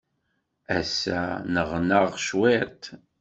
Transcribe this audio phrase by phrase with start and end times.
[0.77, 2.83] Ass-a, nneɣnaɣ cwiṭ.